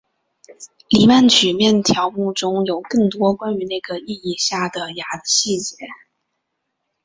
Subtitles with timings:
[0.89, 5.85] 黎曼曲面条目中有更多关于那个意义下的芽的细节。